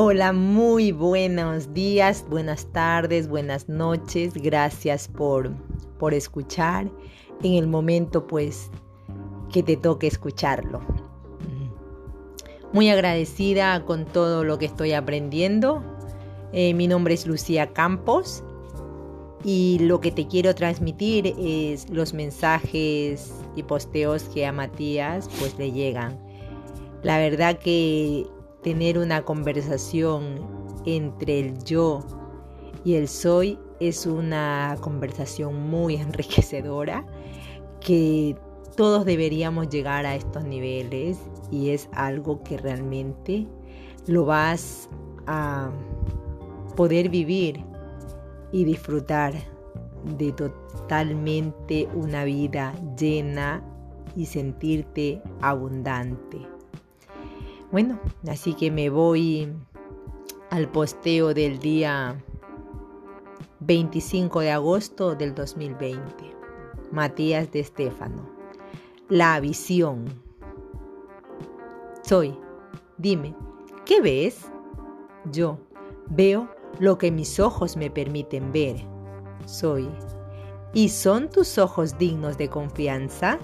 [0.00, 4.32] Hola, muy buenos días, buenas tardes, buenas noches.
[4.32, 5.50] Gracias por,
[5.98, 6.88] por escuchar
[7.42, 8.70] en el momento pues
[9.52, 10.80] que te toque escucharlo.
[12.72, 15.82] Muy agradecida con todo lo que estoy aprendiendo.
[16.52, 18.44] Eh, mi nombre es Lucía Campos
[19.42, 25.58] y lo que te quiero transmitir es los mensajes y posteos que a Matías pues
[25.58, 26.16] le llegan.
[27.02, 28.28] La verdad que
[28.62, 30.40] tener una conversación
[30.84, 32.04] entre el yo
[32.84, 37.06] y el soy es una conversación muy enriquecedora
[37.80, 38.36] que
[38.76, 41.18] todos deberíamos llegar a estos niveles
[41.50, 43.46] y es algo que realmente
[44.06, 44.88] lo vas
[45.26, 45.70] a
[46.76, 47.64] poder vivir
[48.52, 49.34] y disfrutar
[50.16, 53.62] de totalmente una vida llena
[54.16, 56.57] y sentirte abundante.
[57.70, 59.52] Bueno, así que me voy
[60.48, 62.16] al posteo del día
[63.60, 66.00] 25 de agosto del 2020.
[66.92, 68.26] Matías de Estéfano.
[69.10, 70.06] La visión.
[72.02, 72.38] Soy.
[72.96, 73.36] Dime,
[73.84, 74.46] ¿qué ves?
[75.30, 75.58] Yo
[76.08, 76.48] veo
[76.80, 78.76] lo que mis ojos me permiten ver.
[79.44, 79.90] Soy.
[80.72, 83.38] ¿Y son tus ojos dignos de confianza?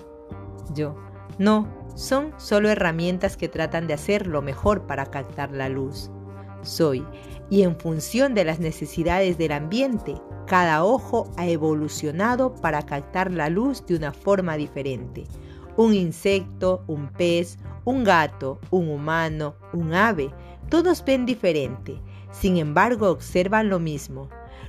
[0.72, 0.94] Yo.
[1.38, 6.10] No, son solo herramientas que tratan de hacer lo mejor para captar la luz.
[6.62, 7.04] Soy,
[7.50, 10.14] y en función de las necesidades del ambiente,
[10.46, 15.24] cada ojo ha evolucionado para captar la luz de una forma diferente.
[15.76, 20.30] Un insecto, un pez, un gato, un humano, un ave,
[20.70, 22.00] todos ven diferente.
[22.30, 24.28] Sin embargo, observan lo mismo.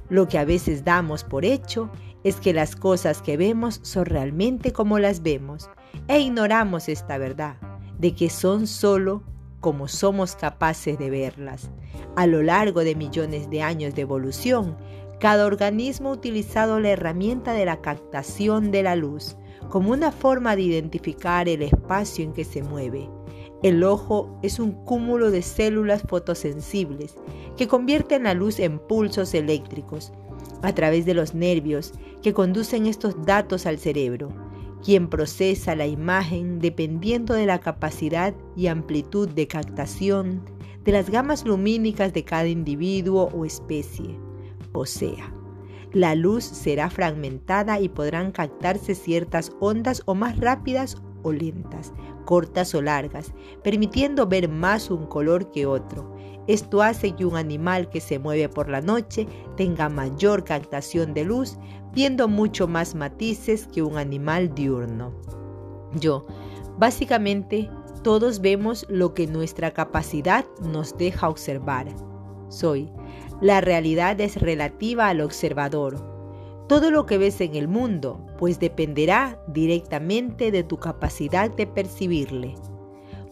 [0.10, 1.90] Lo que a veces damos por hecho
[2.24, 5.70] es que las cosas que vemos son realmente como las vemos
[6.08, 7.58] e ignoramos esta verdad
[8.00, 9.24] de que son solo
[9.60, 11.70] como somos capaces de verlas.
[12.16, 14.78] A lo largo de millones de años de evolución,
[15.20, 19.38] cada organismo ha utilizado la herramienta de la captación de la luz
[19.70, 23.10] como una forma de identificar el espacio en que se mueve.
[23.64, 27.16] El ojo es un cúmulo de células fotosensibles
[27.58, 30.14] que convierten la luz en pulsos eléctricos
[30.62, 34.45] a través de los nervios que conducen estos datos al cerebro
[34.84, 40.42] quien procesa la imagen dependiendo de la capacidad y amplitud de captación
[40.84, 44.20] de las gamas lumínicas de cada individuo o especie.
[44.74, 45.34] O sea,
[45.92, 51.94] la luz será fragmentada y podrán captarse ciertas ondas o más rápidas o lentas,
[52.26, 56.14] cortas o largas, permitiendo ver más un color que otro.
[56.48, 61.24] Esto hace que un animal que se mueve por la noche tenga mayor captación de
[61.24, 61.58] luz,
[61.94, 65.14] viendo mucho más matices que un animal diurno.
[66.00, 66.26] Yo,
[66.78, 67.70] básicamente,
[68.04, 71.88] todos vemos lo que nuestra capacidad nos deja observar.
[72.50, 72.92] Soy.
[73.42, 76.16] La realidad es relativa al observador.
[76.68, 82.56] Todo lo que ves en el mundo, pues dependerá directamente de tu capacidad de percibirle.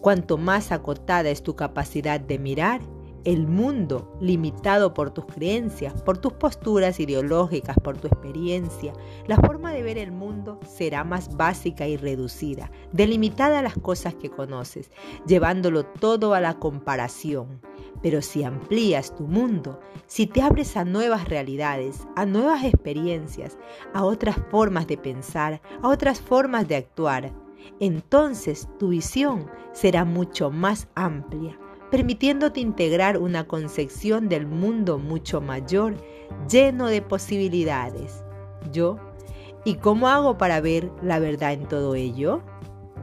[0.01, 2.81] Cuanto más acotada es tu capacidad de mirar,
[3.25, 8.93] el mundo, limitado por tus creencias, por tus posturas ideológicas, por tu experiencia,
[9.27, 14.13] la forma de ver el mundo será más básica y reducida, delimitada a las cosas
[14.15, 14.91] que conoces,
[15.25, 17.61] llevándolo todo a la comparación.
[18.01, 23.57] Pero si amplías tu mundo, si te abres a nuevas realidades, a nuevas experiencias,
[23.93, 27.31] a otras formas de pensar, a otras formas de actuar,
[27.79, 31.57] entonces tu visión será mucho más amplia
[31.93, 35.93] permitiéndote integrar una concepción del mundo mucho mayor,
[36.49, 38.23] lleno de posibilidades.
[38.71, 38.97] Yo,
[39.63, 42.41] ¿y cómo hago para ver la verdad en todo ello?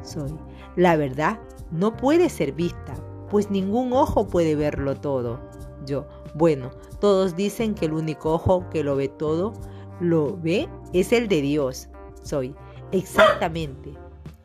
[0.02, 0.34] Soy,
[0.74, 1.38] la verdad
[1.70, 2.96] no puede ser vista,
[3.30, 5.38] pues ningún ojo puede verlo todo.
[5.86, 9.52] Yo, bueno, todos dicen que el único ojo que lo ve todo,
[10.00, 11.88] lo ve, es el de Dios.
[12.24, 12.56] Soy,
[12.90, 13.94] exactamente.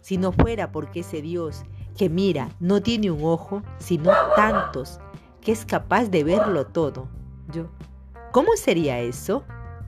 [0.02, 1.64] Si no fuera porque ese Dios
[1.96, 5.00] que mira, no tiene un ojo, sino tantos,
[5.42, 7.08] que es capaz de verlo todo.
[7.52, 7.70] Yo,
[8.32, 9.44] ¿cómo sería eso?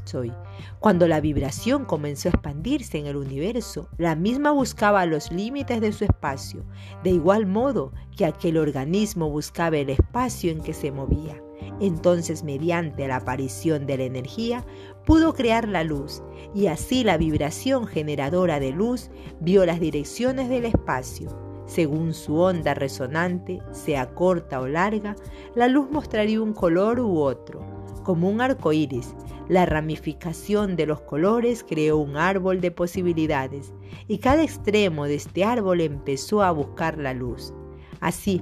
[0.06, 0.31] Soy.
[0.80, 5.92] Cuando la vibración comenzó a expandirse en el universo, la misma buscaba los límites de
[5.92, 6.63] su espacio,
[7.04, 11.44] de igual modo que aquel organismo buscaba el espacio en que se movía.
[11.81, 14.65] Entonces, mediante la aparición de la energía,
[15.06, 16.24] pudo crear la luz,
[16.56, 19.10] y así la vibración generadora de luz
[19.42, 25.15] vio las direcciones del espacio según su onda resonante, sea corta o larga,
[25.53, 27.61] la luz mostraría un color u otro,
[28.03, 29.13] como un arco iris.
[29.47, 33.73] La ramificación de los colores creó un árbol de posibilidades,
[34.07, 37.53] y cada extremo de este árbol empezó a buscar la luz.
[37.99, 38.41] Así,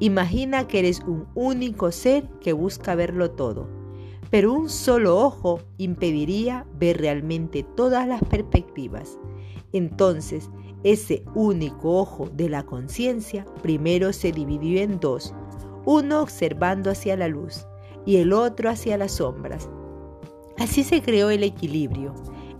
[0.00, 3.68] Imagina que eres un único ser que busca verlo todo,
[4.28, 9.18] pero un solo ojo impediría ver realmente todas las perspectivas.
[9.72, 10.50] Entonces,
[10.84, 15.34] ese único ojo de la conciencia primero se dividió en dos,
[15.86, 17.66] uno observando hacia la luz
[18.06, 19.68] y el otro hacia las sombras.
[20.58, 22.14] Así se creó el equilibrio.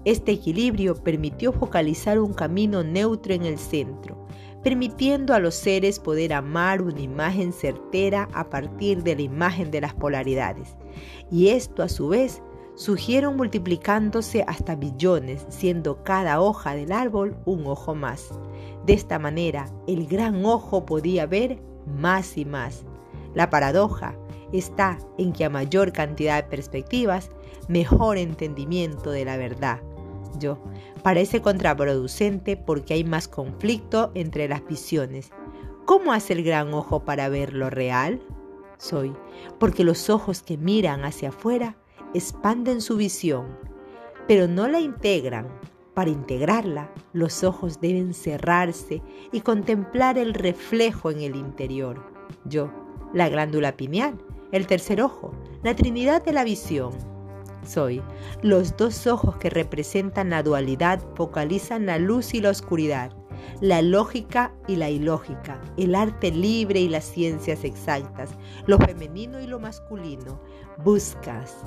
[0.05, 4.27] Este equilibrio permitió focalizar un camino neutro en el centro,
[4.63, 9.83] permitiendo a los seres poder amar una imagen certera a partir de la imagen de
[9.83, 10.77] las polaridades.
[11.31, 12.43] Y esto a su vez
[12.75, 18.31] surgieron multiplicándose hasta billones, siendo cada hoja del árbol un ojo más.
[18.87, 22.85] De esta manera, el gran ojo podía ver más y más.
[23.35, 24.17] La paradoja
[24.53, 27.31] está en que a mayor cantidad de perspectivas,
[27.69, 29.81] mejor entendimiento de la verdad.
[30.39, 30.59] Yo,
[31.05, 35.33] Parece contraproducente porque hay más conflicto entre las visiones.
[35.85, 38.23] ¿Cómo hace el gran ojo para ver lo real?
[38.79, 39.13] Soy,
[39.59, 41.77] porque los ojos que miran hacia afuera
[42.15, 43.47] expanden su visión,
[44.27, 45.49] pero no la integran.
[45.93, 52.03] Para integrarla, los ojos deben cerrarse y contemplar el reflejo en el interior.
[52.47, 52.71] Yo,
[53.13, 54.19] la glándula pineal,
[54.51, 55.33] el tercer ojo,
[55.63, 56.93] la trinidad de la visión
[57.67, 58.03] soy.
[58.43, 63.13] Los dos ojos que representan la dualidad focalizan la luz y la oscuridad,
[63.61, 68.31] la lógica y la ilógica, el arte libre y las ciencias exactas,
[68.67, 70.41] lo femenino y lo masculino.
[70.85, 71.65] Buscas,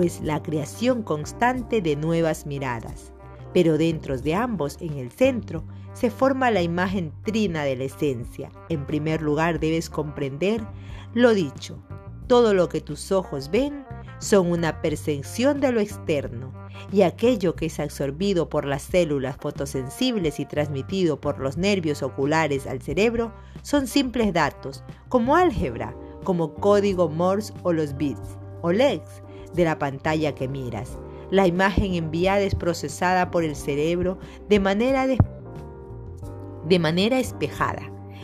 [0.00, 3.12] pues, la creación constante de nuevas miradas.
[3.52, 5.62] Pero dentro de ambos, en el centro,
[5.92, 8.50] se forma la imagen trina de la esencia.
[8.70, 10.66] En primer lugar, debes comprender
[11.12, 11.82] lo dicho.
[12.28, 13.84] Todo lo que tus ojos ven
[14.20, 16.50] son una percepción de lo externo
[16.90, 22.66] y aquello que es absorbido por las células fotosensibles y transmitido por los nervios oculares
[22.66, 25.94] al cerebro son simples datos, como álgebra,
[26.24, 29.22] como código Morse o los bits o LEDs
[29.54, 30.98] de la pantalla que miras.
[31.30, 34.18] La imagen enviada es procesada por el cerebro
[34.48, 37.82] de manera, de manera espejada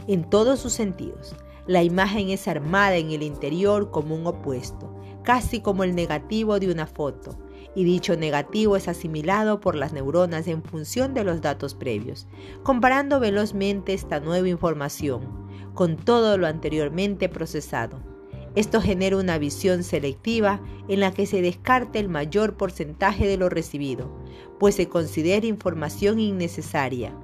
[0.08, 1.37] en todos sus sentidos.
[1.67, 4.96] La imagen es armada en el interior como un opuesto
[5.26, 7.37] casi como el negativo de una foto,
[7.75, 12.28] y dicho negativo es asimilado por las neuronas en función de los datos previos,
[12.62, 15.44] comparando velozmente esta nueva información
[15.75, 18.15] con todo lo anteriormente procesado.
[18.56, 23.50] Esto genera una visión selectiva en la que se descarta el mayor porcentaje de lo
[23.50, 24.10] recibido,
[24.58, 27.14] pues se considera información innecesaria,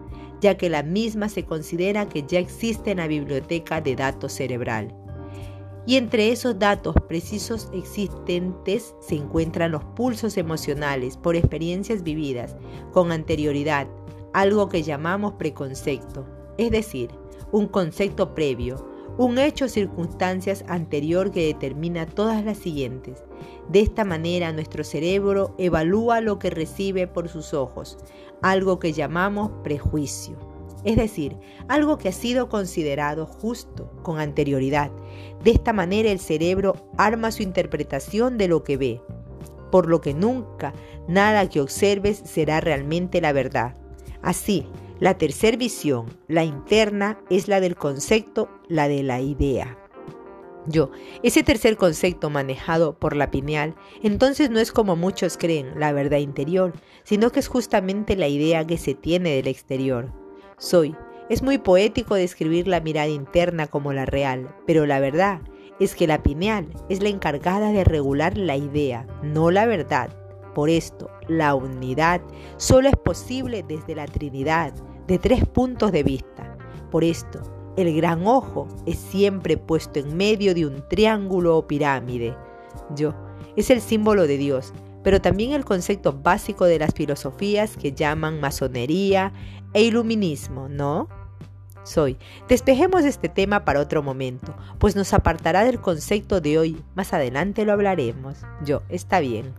[0.43, 4.95] ya que la misma se considera que ya existe en la biblioteca de datos cerebral.
[5.87, 12.57] Y entre esos datos precisos existentes se encuentran los pulsos emocionales por experiencias vividas
[12.93, 13.89] con anterioridad,
[14.35, 16.27] algo que llamamos preconcepto,
[16.59, 17.11] es decir,
[17.53, 23.23] un concepto previo, un hecho o circunstancias anterior que determina todas las siguientes.
[23.69, 27.99] De esta manera nuestro cerebro evalúa lo que recibe por sus ojos,
[28.43, 30.53] algo que llamamos prejuicio
[30.85, 31.37] es decir,
[31.69, 34.91] algo que ha sido considerado justo con anterioridad.
[35.45, 39.01] De esta manera el cerebro arma su interpretación de lo que ve,
[39.71, 40.73] por lo que nunca
[41.07, 43.77] nada que observes será realmente la verdad.
[44.23, 44.67] Así,
[45.03, 49.77] la tercera visión, la interna, es la del concepto, la de la idea.
[50.69, 50.93] Yo,
[51.25, 56.19] ese tercer concepto manejado por la pineal, entonces no es como muchos creen, la verdad
[56.19, 60.13] interior, sino que es justamente la idea que se tiene del exterior
[60.63, 60.95] soy.
[61.29, 65.41] Es muy poético describir la mirada interna como la real, pero la verdad
[65.81, 70.17] es que la pineal es la encargada de regular la idea, no la verdad.
[70.55, 72.21] Por esto, la unidad
[72.57, 74.73] solo es posible desde la Trinidad,
[75.07, 76.57] de tres puntos de vista.
[76.91, 77.41] Por esto,
[77.77, 82.37] el gran ojo es siempre puesto en medio de un triángulo o pirámide.
[82.95, 83.15] Yo
[83.57, 88.41] es el símbolo de Dios, pero también el concepto básico de las filosofías que llaman
[88.41, 89.33] masonería
[89.73, 91.09] e iluminismo, ¿no?
[91.83, 92.17] Soy.
[92.49, 96.83] Despejemos este tema para otro momento, pues nos apartará del concepto de hoy.
[96.95, 98.37] Más adelante lo hablaremos.
[98.65, 99.53] Yo, está bien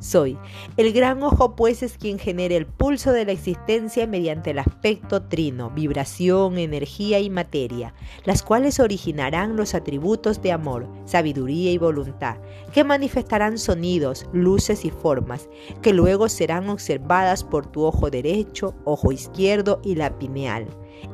[0.00, 0.38] soy.
[0.76, 5.22] El gran ojo pues es quien genera el pulso de la existencia mediante el aspecto
[5.22, 12.36] trino, vibración, energía y materia, las cuales originarán los atributos de amor, sabiduría y voluntad,
[12.72, 15.48] que manifestarán sonidos, luces y formas,
[15.82, 20.66] que luego serán observadas por tu ojo derecho, ojo izquierdo y la pineal.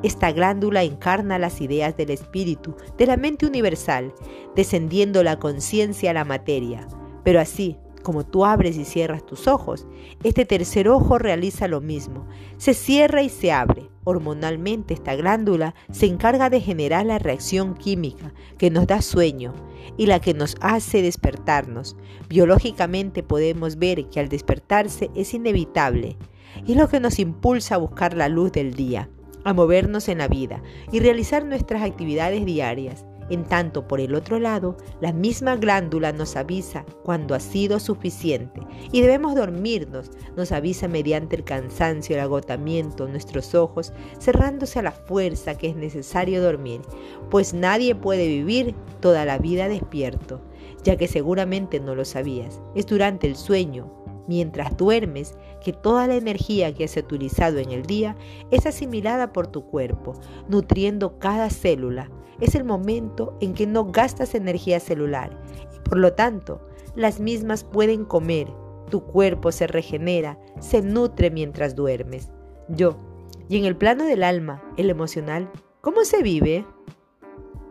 [0.03, 4.13] Esta glándula encarna las ideas del espíritu, de la mente universal,
[4.57, 6.87] descendiendo la conciencia a la materia.
[7.25, 9.87] Pero así, como tú abres y cierras tus ojos,
[10.23, 12.27] este tercer ojo realiza lo mismo.
[12.59, 18.33] Se cierra y se abre, Hormonalmente esta glándula se encarga de generar la reacción química
[18.59, 19.55] que nos da sueño
[19.97, 21.97] y la que nos hace despertarnos.
[22.29, 26.17] Biológicamente podemos ver que al despertarse es inevitable
[26.67, 29.09] y es lo que nos impulsa a buscar la luz del día,
[29.45, 33.07] a movernos en la vida y realizar nuestras actividades diarias.
[33.33, 38.61] En tanto, por el otro lado, la misma glándula nos avisa cuando ha sido suficiente
[38.93, 40.11] y debemos dormirnos.
[40.37, 45.77] Nos avisa mediante el cansancio, el agotamiento, nuestros ojos cerrándose a la fuerza que es
[45.77, 46.83] necesario dormir,
[47.31, 50.43] pues nadie puede vivir toda la vida despierto,
[50.85, 52.61] ya que seguramente no lo sabías.
[52.75, 57.83] Es durante el sueño mientras duermes que toda la energía que has utilizado en el
[57.83, 58.17] día
[58.51, 60.15] es asimilada por tu cuerpo,
[60.49, 62.11] nutriendo cada célula.
[62.41, 65.39] Es el momento en que no gastas energía celular
[65.77, 66.61] y por lo tanto
[66.95, 68.49] las mismas pueden comer.
[68.91, 72.31] Tu cuerpo se regenera, se nutre mientras duermes.
[72.69, 72.99] Yo.
[73.49, 75.51] Y en el plano del alma, el emocional,
[75.81, 76.65] ¿cómo se vive?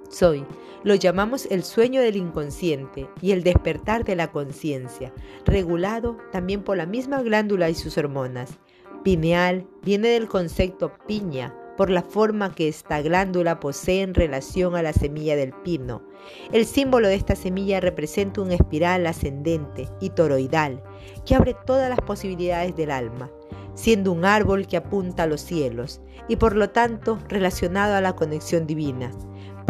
[0.09, 0.45] Soy
[0.83, 5.13] lo llamamos el sueño del inconsciente y el despertar de la conciencia,
[5.45, 8.57] regulado también por la misma glándula y sus hormonas.
[9.03, 14.83] Pineal viene del concepto piña, por la forma que esta glándula posee en relación a
[14.83, 16.03] la semilla del pino.
[16.51, 20.83] El símbolo de esta semilla representa un espiral ascendente y toroidal
[21.25, 23.31] que abre todas las posibilidades del alma,
[23.73, 28.15] siendo un árbol que apunta a los cielos y por lo tanto relacionado a la
[28.15, 29.11] conexión divina.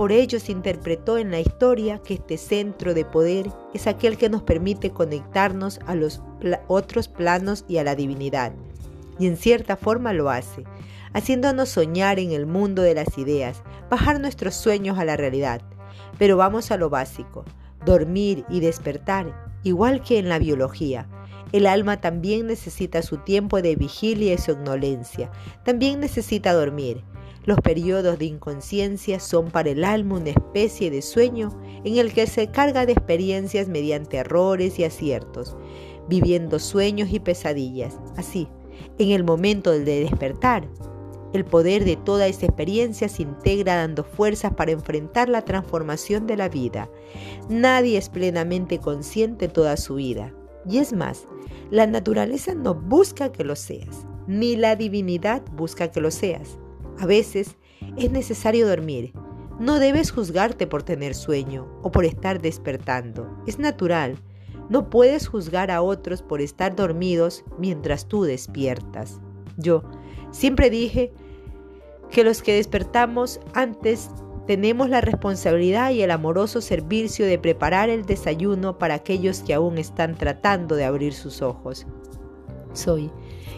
[0.01, 4.29] Por ello se interpretó en la historia que este centro de poder es aquel que
[4.29, 6.23] nos permite conectarnos a los
[6.67, 8.51] otros planos y a la divinidad.
[9.19, 10.63] Y en cierta forma lo hace,
[11.13, 15.61] haciéndonos soñar en el mundo de las ideas, bajar nuestros sueños a la realidad.
[16.17, 17.45] Pero vamos a lo básico,
[17.85, 21.07] dormir y despertar, igual que en la biología.
[21.51, 25.29] El alma también necesita su tiempo de vigilia y somnolencia,
[25.63, 27.03] también necesita dormir.
[27.43, 31.49] Los periodos de inconsciencia son para el alma una especie de sueño
[31.83, 35.57] en el que se carga de experiencias mediante errores y aciertos,
[36.07, 37.97] viviendo sueños y pesadillas.
[38.15, 38.47] Así,
[38.99, 40.67] en el momento del despertar,
[41.33, 46.37] el poder de toda esa experiencia se integra dando fuerzas para enfrentar la transformación de
[46.37, 46.89] la vida.
[47.49, 50.33] Nadie es plenamente consciente toda su vida.
[50.69, 51.25] Y es más,
[51.71, 56.59] la naturaleza no busca que lo seas, ni la divinidad busca que lo seas.
[57.01, 57.55] A veces
[57.97, 59.11] es necesario dormir.
[59.59, 63.27] No debes juzgarte por tener sueño o por estar despertando.
[63.47, 64.19] Es natural.
[64.69, 69.19] No puedes juzgar a otros por estar dormidos mientras tú despiertas.
[69.57, 69.81] Yo
[70.29, 71.11] siempre dije
[72.11, 74.11] que los que despertamos antes
[74.45, 79.79] tenemos la responsabilidad y el amoroso servicio de preparar el desayuno para aquellos que aún
[79.79, 81.87] están tratando de abrir sus ojos.
[82.73, 83.11] Soy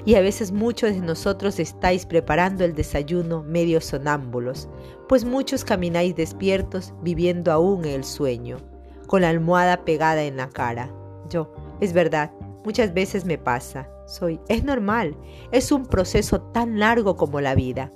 [0.05, 4.67] y a veces muchos de nosotros estáis preparando el desayuno medio sonámbulos,
[5.07, 8.57] pues muchos camináis despiertos viviendo aún el sueño,
[9.07, 10.93] con la almohada pegada en la cara.
[11.29, 12.31] Yo, es verdad,
[12.65, 13.89] muchas veces me pasa.
[14.05, 15.15] Soy, es normal,
[15.51, 17.89] es un proceso tan largo como la vida.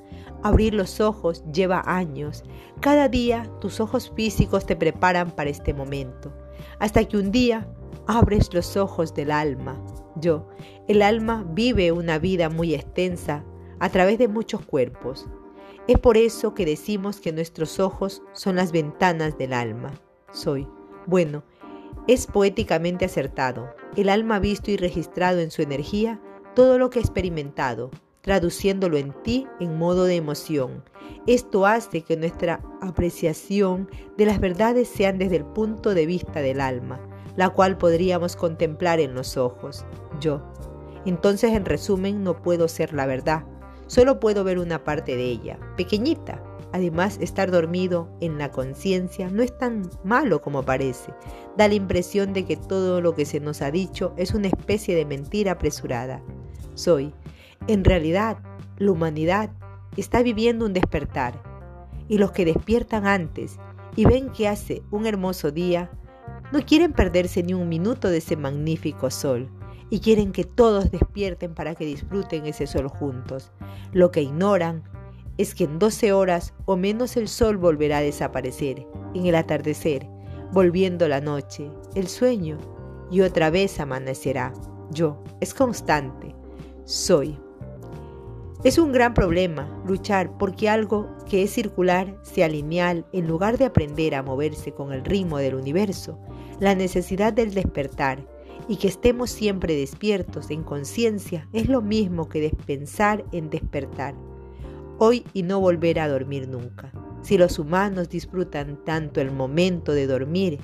[0.44, 2.44] Abrir los ojos lleva años.
[2.80, 6.32] Cada día tus ojos físicos te preparan para este momento,
[6.80, 7.68] hasta que un día
[8.08, 9.78] abres los ojos del alma.
[10.20, 10.48] Yo,
[10.88, 13.44] el alma vive una vida muy extensa
[13.80, 15.28] a través de muchos cuerpos.
[15.88, 19.94] Es por eso que decimos que nuestros ojos son las ventanas del alma.
[20.32, 20.68] Soy.
[21.06, 21.44] Bueno,
[22.08, 23.70] es poéticamente acertado.
[23.96, 26.20] El alma ha visto y registrado en su energía
[26.56, 30.84] todo lo que ha experimentado, traduciéndolo en ti en modo de emoción.
[31.28, 36.60] Esto hace que nuestra apreciación de las verdades sean desde el punto de vista del
[36.60, 37.00] alma
[37.38, 39.86] la cual podríamos contemplar en los ojos,
[40.20, 40.42] yo.
[41.06, 43.46] Entonces, en resumen, no puedo ser la verdad,
[43.86, 46.44] solo puedo ver una parte de ella, pequeñita.
[46.74, 51.14] Además, estar dormido en la conciencia no es tan malo como parece.
[51.56, 54.94] Da la impresión de que todo lo que se nos ha dicho es una especie
[54.94, 56.22] de mentira apresurada.
[56.74, 57.14] Soy.
[57.68, 58.40] En realidad,
[58.78, 59.50] la humanidad
[59.96, 61.42] está viviendo un despertar.
[62.10, 63.58] Y los que despiertan antes
[63.96, 65.90] y ven que hace un hermoso día,
[66.52, 69.50] no quieren perderse ni un minuto de ese magnífico sol
[69.90, 73.52] y quieren que todos despierten para que disfruten ese sol juntos.
[73.94, 74.84] Lo que ignoran
[75.38, 80.08] es que en 12 horas o menos el sol volverá a desaparecer en el atardecer,
[80.52, 82.58] volviendo la noche, el sueño,
[83.12, 84.54] y otra vez amanecerá.
[84.92, 86.36] Yo, es constante,
[86.86, 87.40] soy.
[88.64, 93.66] Es un gran problema luchar porque algo que es circular sea lineal en lugar de
[93.66, 96.20] aprender a moverse con el ritmo del universo,
[96.60, 98.26] la necesidad del despertar
[98.68, 104.16] y que estemos siempre despiertos en conciencia es lo mismo que despensar en despertar.
[105.00, 106.92] hoy y no volver a dormir nunca.
[107.22, 110.60] Si los humanos disfrutan tanto el momento de dormir,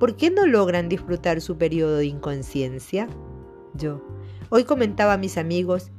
[0.00, 3.06] ¿por qué no logran disfrutar su periodo de inconsciencia?
[3.74, 4.02] Yo,
[4.48, 5.92] hoy comentaba a mis amigos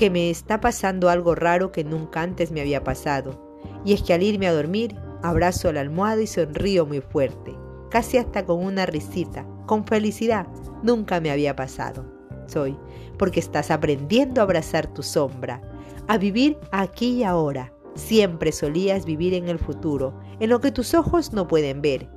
[0.00, 3.38] que me está pasando algo raro que nunca antes me había pasado,
[3.84, 7.54] y es que al irme a dormir, abrazo la almohada y sonrío muy fuerte,
[7.90, 10.46] casi hasta con una risita, con felicidad,
[10.82, 12.06] nunca me había pasado.
[12.46, 12.78] Soy,
[13.18, 15.60] porque estás aprendiendo a abrazar tu sombra,
[16.08, 17.70] a vivir aquí y ahora.
[17.94, 22.08] Siempre solías vivir en el futuro, en lo que tus ojos no pueden ver.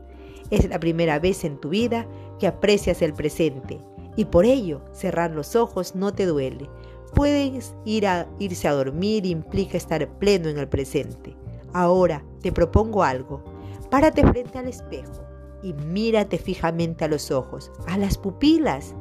[0.52, 2.08] Es la primera vez en tu vida
[2.40, 3.82] que aprecias el presente
[4.16, 6.70] y por ello cerrar los ojos no te duele.
[7.14, 11.36] Puedes ir a irse a dormir implica estar pleno en el presente.
[11.74, 13.44] Ahora te propongo algo.
[13.90, 15.24] Párate frente al espejo
[15.62, 18.96] y mírate fijamente a los ojos, a las pupilas.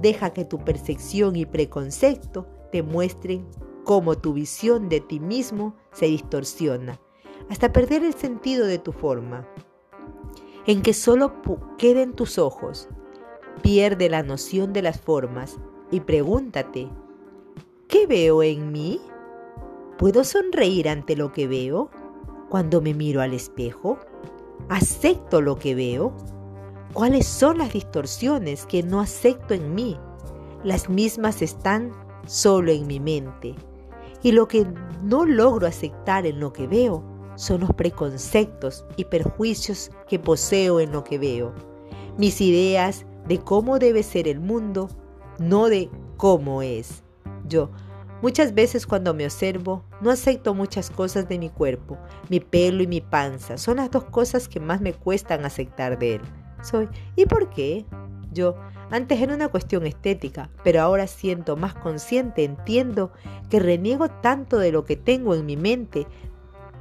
[0.00, 3.46] Deja que tu percepción y preconcepto te muestren
[3.84, 7.00] cómo tu visión de ti mismo se distorsiona,
[7.48, 9.48] hasta perder el sentido de tu forma,
[10.66, 11.32] en que solo
[11.78, 12.88] queden tus ojos.
[13.62, 15.56] Pierde la noción de las formas
[15.90, 16.88] y pregúntate,
[17.88, 19.00] ¿qué veo en mí?
[19.96, 21.90] ¿Puedo sonreír ante lo que veo?
[22.50, 23.98] Cuando me miro al espejo,
[24.68, 26.14] ¿acepto lo que veo?
[26.92, 29.98] ¿Cuáles son las distorsiones que no acepto en mí?
[30.64, 31.92] Las mismas están
[32.26, 33.54] solo en mi mente.
[34.22, 34.66] Y lo que
[35.02, 37.02] no logro aceptar en lo que veo
[37.36, 41.54] son los preconceptos y perjuicios que poseo en lo que veo.
[42.18, 44.88] Mis ideas de cómo debe ser el mundo,
[45.38, 47.04] no de cómo es.
[47.48, 47.70] Yo,
[48.22, 51.98] muchas veces cuando me observo, no acepto muchas cosas de mi cuerpo.
[52.28, 56.16] Mi pelo y mi panza son las dos cosas que más me cuestan aceptar de
[56.16, 56.20] él.
[56.62, 57.86] Soy, ¿y por qué?
[58.32, 58.56] Yo,
[58.90, 63.12] antes era una cuestión estética, pero ahora siento más consciente, entiendo
[63.48, 66.06] que reniego tanto de lo que tengo en mi mente,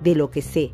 [0.02, 0.74] de lo que sé,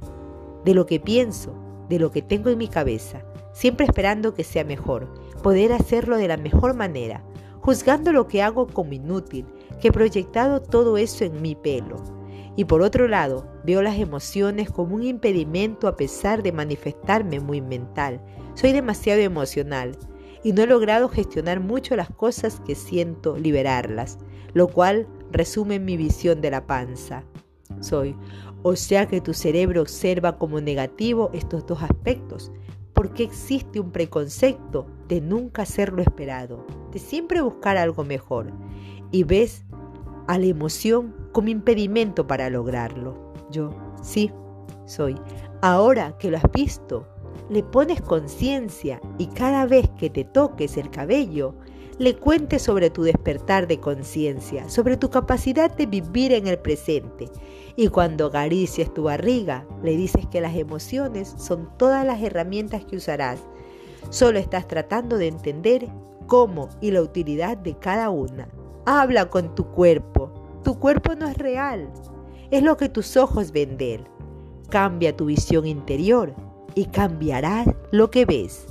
[0.65, 1.55] de lo que pienso,
[1.89, 6.27] de lo que tengo en mi cabeza, siempre esperando que sea mejor, poder hacerlo de
[6.27, 7.24] la mejor manera,
[7.63, 9.45] juzgando lo que hago como inútil,
[9.79, 11.95] que he proyectado todo eso en mi pelo.
[12.57, 17.61] Y por otro lado, veo las emociones como un impedimento a pesar de manifestarme muy
[17.61, 18.21] mental.
[18.53, 19.97] Soy demasiado emocional
[20.43, 24.17] y no he logrado gestionar mucho las cosas que siento liberarlas,
[24.53, 27.23] lo cual resume mi visión de la panza.
[27.79, 28.13] Soy,
[28.61, 32.51] o sea que tu cerebro observa como negativo estos dos aspectos,
[32.94, 38.51] porque existe un preconcepto de nunca hacer lo esperado, de siempre buscar algo mejor,
[39.12, 39.66] y ves
[40.27, 43.34] a la emoción como impedimento para lograrlo.
[43.51, 44.32] Yo, sí,
[44.86, 45.16] soy.
[45.62, 47.08] Ahora que lo has visto,
[47.50, 51.56] le pones conciencia y cada vez que te toques el cabello,
[52.00, 57.29] le cuentes sobre tu despertar de conciencia, sobre tu capacidad de vivir en el presente.
[57.75, 62.98] Y cuando acaricias tu barriga, le dices que las emociones son todas las herramientas que
[62.98, 63.40] usarás.
[64.10, 65.88] Solo estás tratando de entender
[66.27, 68.48] cómo y la utilidad de cada una.
[68.86, 70.32] Habla con tu cuerpo.
[70.64, 71.90] Tu cuerpo no es real.
[72.51, 74.03] Es lo que tus ojos ven de él.
[74.70, 76.34] Cambia tu visión interior
[76.75, 78.68] y cambiarás lo que ves.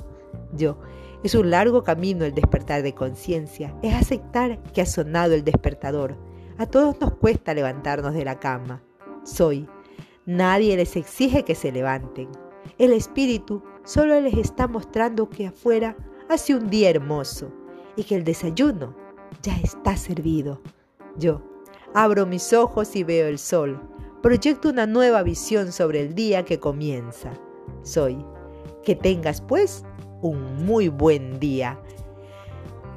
[0.55, 0.77] Yo,
[1.23, 6.17] es un largo camino el despertar de conciencia, es aceptar que ha sonado el despertador.
[6.57, 8.83] A todos nos cuesta levantarnos de la cama.
[9.23, 9.67] Soy.
[10.25, 12.29] Nadie les exige que se levanten.
[12.77, 15.95] El espíritu solo les está mostrando que afuera
[16.29, 17.51] hace un día hermoso
[17.95, 18.95] y que el desayuno
[19.41, 20.61] ya está servido.
[21.17, 21.41] Yo
[21.93, 23.81] abro mis ojos y veo el sol.
[24.21, 27.33] Proyecto una nueva visión sobre el día que comienza
[27.83, 28.25] soy.
[28.83, 29.83] Que tengas pues
[30.23, 31.79] un muy buen día.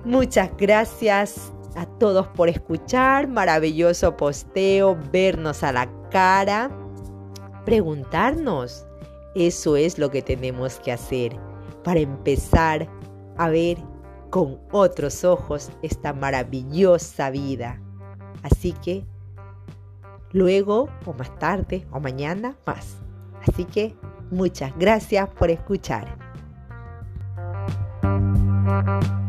[0.04, 6.70] Muchas gracias a todos por escuchar, maravilloso posteo, vernos a la cara,
[7.64, 8.86] preguntarnos.
[9.34, 11.36] Eso es lo que tenemos que hacer
[11.84, 12.88] para empezar
[13.36, 13.78] a ver
[14.30, 17.80] con otros ojos esta maravillosa vida.
[18.42, 19.04] Así que
[20.32, 22.96] luego o más tarde o mañana más.
[23.46, 23.94] Así que
[24.30, 26.25] Muchas gracias por escuchar.
[28.06, 29.25] Thank you.